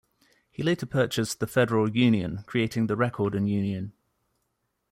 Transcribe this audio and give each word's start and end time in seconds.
He 0.49 0.63
later 0.63 0.87
purchased 0.87 1.39
"The 1.39 1.45
Federal 1.45 1.95
Union", 1.95 2.39
creating 2.47 2.87
"The 2.87 2.95
Record 2.95 3.35
and 3.35 3.47
Union". 3.47 3.93